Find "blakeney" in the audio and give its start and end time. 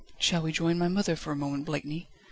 1.65-2.09